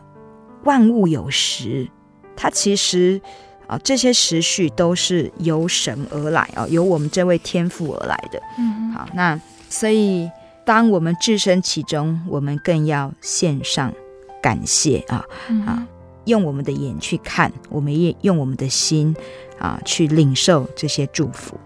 [0.63, 1.89] 万物有时，
[2.35, 3.19] 它其实
[3.65, 8.39] 啊，这些时序都是由神而来啊，由我们这位天父而来的。
[8.59, 10.29] 嗯，好，那所以。
[10.65, 13.93] 当我们置身其中，我们更要献上
[14.41, 15.85] 感谢啊、嗯、啊！
[16.23, 19.13] 用我们的眼去看，我们也用我们的心
[19.59, 21.59] 啊去领受这些祝福。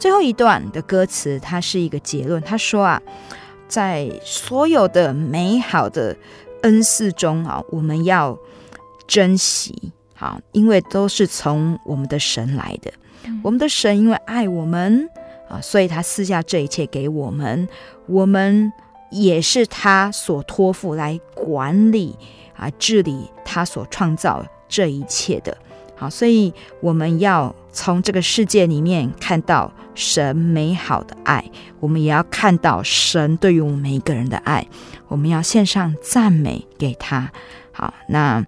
[0.00, 2.42] 最后一段的歌词，它是一个结论。
[2.42, 3.00] 他说啊，
[3.68, 6.16] 在所有的美好的
[6.62, 8.36] 恩赐中啊，我们要
[9.06, 12.90] 珍惜好，因为都是从我们的神来的。
[13.26, 15.08] 嗯、我们的神因为爱我们。
[15.50, 17.68] 啊，所以他赐下这一切给我们，
[18.06, 18.72] 我们
[19.10, 22.16] 也是他所托付来管理
[22.54, 25.58] 啊、治理他所创造这一切的。
[25.96, 31.44] 好，所以我们要从这个世界里面看到神美好的爱，
[31.78, 34.66] 我们也要看到神对于我们每一个人的爱，
[35.08, 37.30] 我们要献上赞美给他。
[37.72, 38.44] 好，那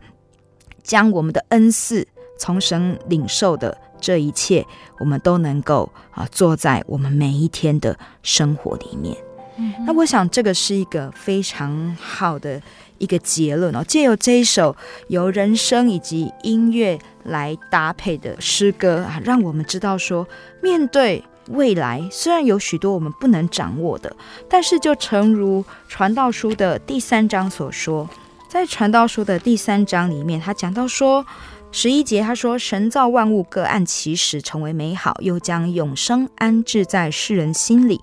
[0.82, 2.06] 将我们的恩赐
[2.38, 3.78] 从神领受的。
[4.00, 4.66] 这一切，
[4.98, 9.16] 我们都能够啊，做在我们每一天的生活里面。
[9.56, 12.60] 嗯、那我想，这个是一个非常好的
[13.02, 13.84] 一个结论哦。
[13.86, 14.74] 借由这一首
[15.08, 20.26] 由人声以及音乐来搭配的诗歌啊，让我们知道说，
[20.62, 24.14] 面对未来，虽然有许多我们不能掌握的，
[24.48, 28.08] 但是就诚如传道书的第三章所说，
[28.48, 31.26] 在传道书的第三章里面，他讲到说。
[31.74, 37.98] 十一节，他说：“神造万物，各按其时成为美好，又将永生安置在世人心里。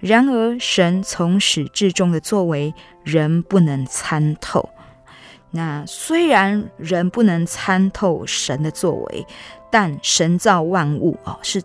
[0.00, 4.68] 然而，神从始至终的作为，人不能参透。
[5.52, 9.24] 那虽然人不能参透神的作为，
[9.70, 11.62] 但神造万物哦，是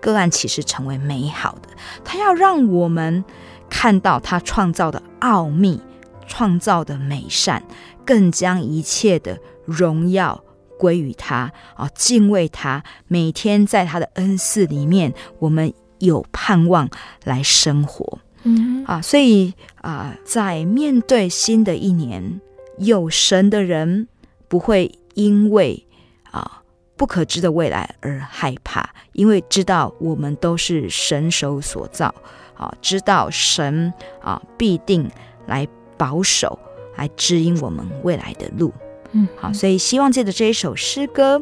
[0.00, 1.68] 各按其时成为美好的。
[2.02, 3.22] 他要让我们
[3.68, 5.82] 看到他创造的奥秘，
[6.26, 7.62] 创造的美善，
[8.06, 10.42] 更将一切的荣耀。”
[10.78, 16.88] 归于他啊，敬畏他，每天在他的恩赐里面，我们有盼望
[17.24, 18.18] 来生活。
[18.42, 22.40] 嗯啊，所以啊，在面对新的一年，
[22.78, 24.06] 有神的人
[24.48, 25.86] 不会因为
[26.30, 26.62] 啊
[26.96, 32.14] 不可知的未来而害怕，因为知道我们都是神手所造
[32.54, 35.10] 啊，知道神啊必定
[35.46, 35.66] 来
[35.96, 36.58] 保守，
[36.96, 38.70] 来指引我们未来的路。
[39.16, 41.40] 嗯，好，所以希望借着这一首诗歌，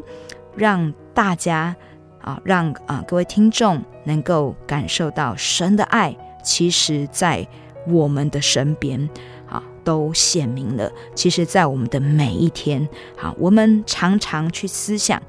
[0.55, 1.75] 让大家
[2.21, 7.47] 啊，让啊各位听众能够感受到神的爱，其实在
[7.87, 9.09] 我们的身边
[9.49, 10.91] 啊都显明了。
[11.15, 15.19] 其实，在我们的每一天，好，我们常常去思想，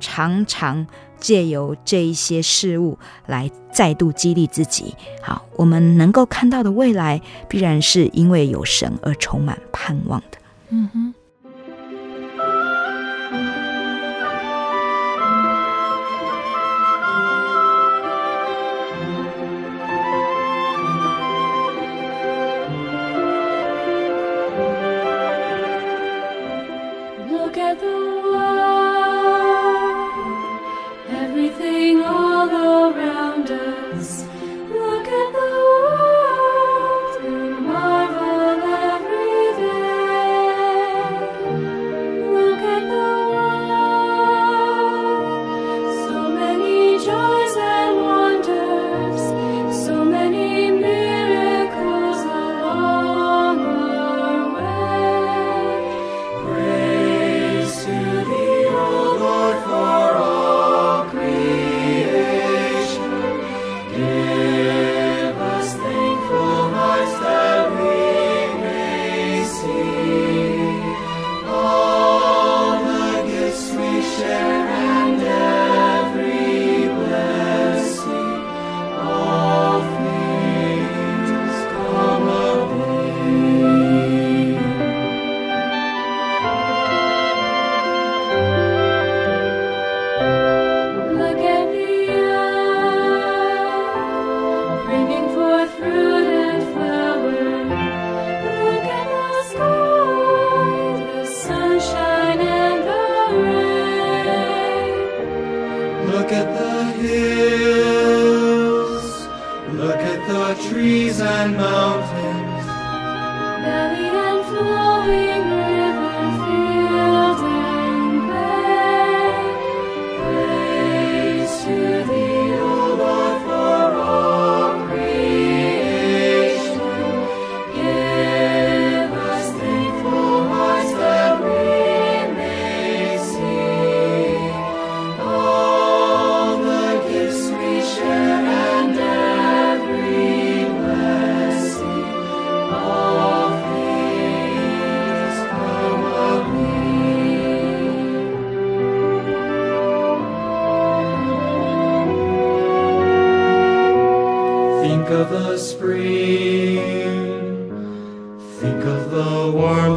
[0.00, 0.84] 常常
[1.20, 4.92] 借由这一些事物来再度激励自己。
[5.22, 10.38] 好，我们能够看到的未来，必然是因为有神而充满盼望的。
[10.70, 11.14] 嗯哼。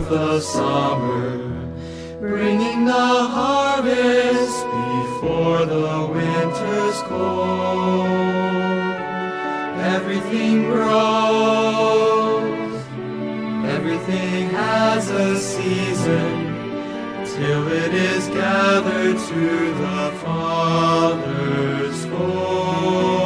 [0.03, 1.37] The summer.
[2.19, 2.91] Bringing the
[3.37, 8.07] harvest before the winter's cold.
[9.95, 11.15] Everything grows.
[13.75, 16.55] Everything has a season
[17.25, 23.24] till it is gathered to the Father's fold.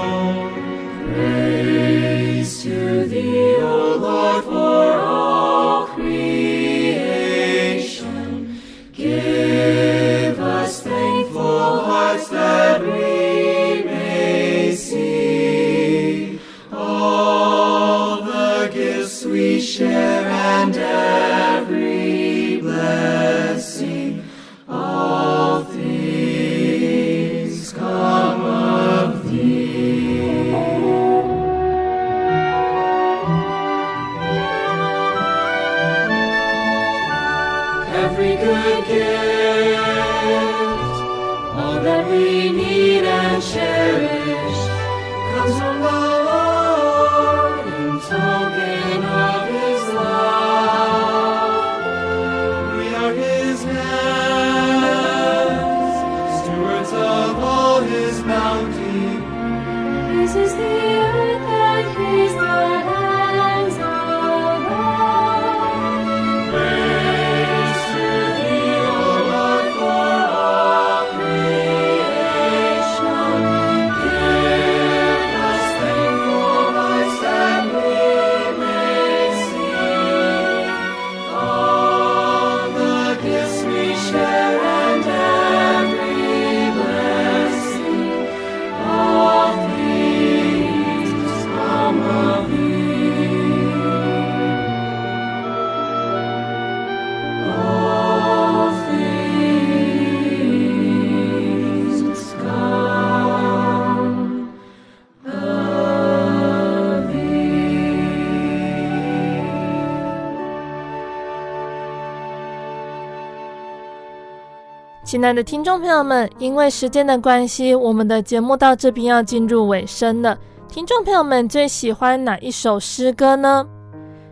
[115.10, 120.38] 亲爱的听众朋友们，因为时间的关系，我们的节目到这边要进入尾声了。
[120.68, 123.66] 听众朋友们最喜欢哪一首诗歌呢？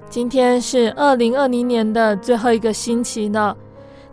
[0.08, 3.58] 今天是二零二零年的最后一个星期了，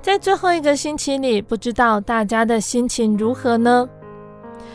[0.01, 3.87] 在最后一个星期里，不知道大家的心情如何呢？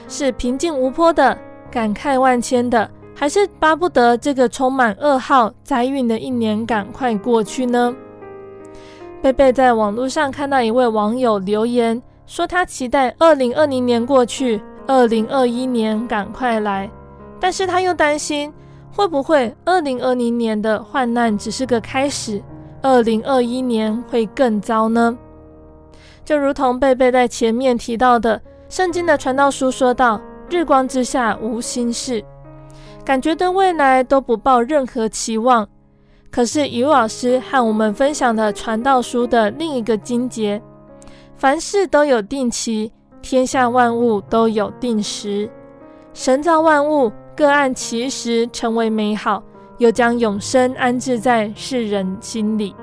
[0.07, 1.35] 是平静无波的，
[1.71, 7.95] 感慨万千的，还是巴不得这个充满噩耗、灾运的一年赶快过去呢？
[9.21, 16.89] 贝贝在网络上看到一位网友留言，说他期待二零二零年过去，二零二一年赶快来，
[17.37, 18.51] 但是他又担心
[18.95, 22.41] 会不会二零二零年的患难只是个开始，
[22.81, 25.17] 二零二一年会更糟呢？
[26.23, 32.23] 就如同贝贝在前面提到的，圣经的传道书说到：“日光之下无新事”，
[33.03, 35.67] 感觉对未来都不抱任何期望。
[36.31, 40.61] 可是，于老师和我们分享的传道书的另一个经节：
[41.35, 45.49] 凡事都有定期，天下万物都有定时。
[46.13, 49.41] 神造万物，各按其时成为美好，
[49.79, 52.75] 又将永生安置在世人心里。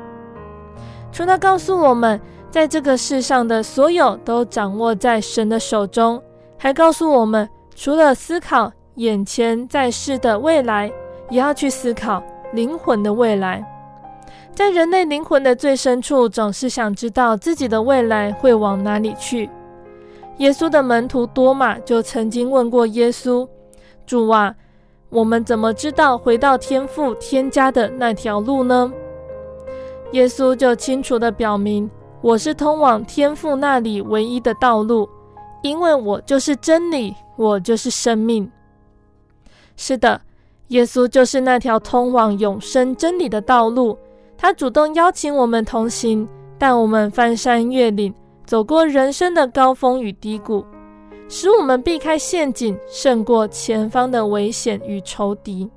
[1.13, 2.21] 除了告诉我们，
[2.51, 6.21] 在这个世上的所有都掌握在神的手中，
[6.59, 10.93] 还告诉我们，除了思考眼前在世的未来，
[11.31, 12.23] 也要去思考。
[12.53, 13.65] 灵魂的未来，
[14.55, 19.51] 在人类灵魂的最深处，总是想知道自己的未来会往哪里去。
[20.39, 23.49] 耶稣的门徒多马就曾经问过耶稣
[24.07, 24.55] ：“主啊，
[25.09, 28.93] 我们怎么知道回到天父天家的那条路呢？”
[30.13, 31.91] 耶稣就清楚地表明
[32.21, 35.09] ：“我是通往天父那里唯一的道路，
[35.63, 38.51] 因为我就是真理、我就是生命。
[39.75, 40.21] 是的，
[40.69, 43.97] 耶稣就是那条通往永生真理的道路。
[44.37, 48.12] 他主动邀请我们同行，带我们翻山越岭，
[48.45, 50.64] 走过人生的高峰与低谷，
[51.29, 55.71] 使我们避开陷阱，胜过前方的危险与仇敌。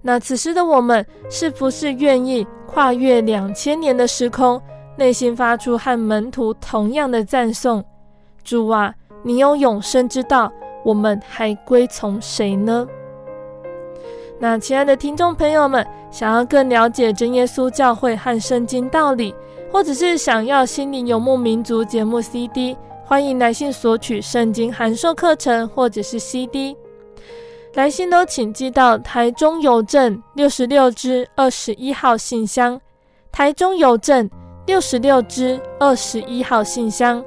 [0.00, 4.60] 那此时的我们，是不是愿意跨越两千年的时空，
[4.96, 7.84] 内心发出和门徒同样的赞颂？
[8.42, 10.50] 主啊，你有永生之道，
[10.84, 12.86] 我们还归从谁呢？
[14.42, 19.32] 那亲爱的听众朋友们，想要更了解真耶稣教会和圣经道理，
[19.70, 26.76] 或者是想要心灵游牧民族节目 CD，欢迎来信索取圣经函授课程或者是 CD。
[27.74, 32.80] 来信都请寄到台中邮政六十六支二十一号信箱，
[33.30, 34.28] 台中邮政
[34.66, 37.24] 六十六支二十一号信箱，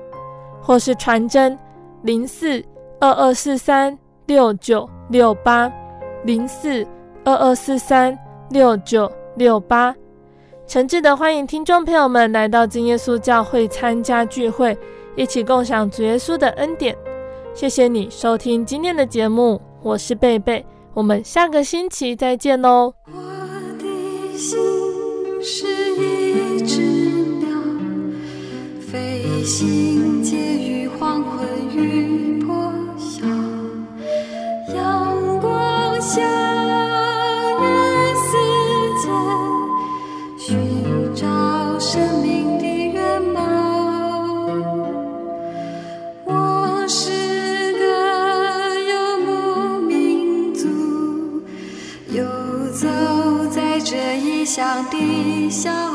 [0.61, 1.57] 或是传真
[2.01, 2.61] 零四
[2.99, 5.71] 二二四三六九六八
[6.25, 6.85] 零四
[7.25, 8.17] 二二四三
[8.51, 9.93] 六九六八。
[10.67, 14.77] 诚挚的欢迎听众朋友们来到真耶稣教会参加聚会，
[15.15, 16.95] 一起共享主耶稣的恩典。
[17.55, 19.59] 谢谢你收听今天的节目。
[19.81, 20.63] 我是贝贝，
[20.93, 22.93] 我们下个星期再见喽。
[23.07, 23.13] 我
[23.79, 24.59] 的心
[25.41, 25.65] 是
[25.95, 26.81] 一只
[27.39, 27.49] 鸟，
[28.79, 32.14] 飞行介于黄昏与
[55.45, 55.94] 的小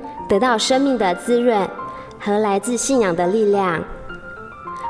[0.31, 1.69] 得到生命的滋润
[2.17, 3.83] 和来自信仰的力量。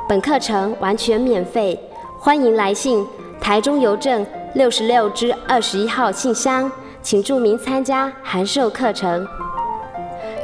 [0.07, 1.79] 本课程完全免费，
[2.19, 3.03] 欢迎来信
[3.39, 4.23] 台中邮政
[4.53, 6.71] 六十六支二十一号信箱，
[7.01, 9.27] 请注明参加函授课程。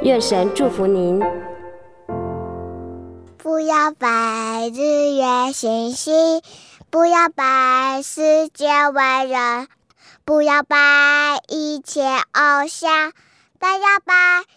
[0.02, 1.22] 愿神祝福您。
[3.38, 6.42] 不要拜日月星星，
[6.90, 9.68] 不要拜世界伟人，
[10.26, 10.78] 不要拜
[11.50, 13.12] 一切偶像，
[13.60, 14.57] 但要拜。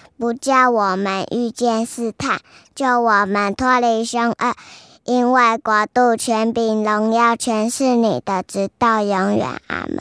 [0.21, 2.41] 不叫我们遇见试探，
[2.75, 4.53] 救我们脱离凶恶，
[5.03, 9.47] 因为国度、权柄、荣耀，全是你的，直到永远。
[9.65, 9.97] 阿门。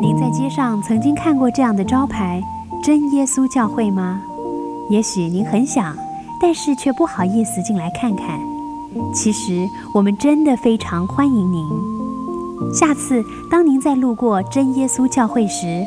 [0.00, 2.42] 您在街上曾经看过这样的招牌
[2.82, 4.20] “真耶稣教会”吗？
[4.90, 5.96] 也许您很想，
[6.40, 8.36] 但是却不好意思进来看看。
[9.14, 11.64] 其实我们真的非常欢迎您。
[12.74, 15.86] 下次当您再路过真耶稣教会时，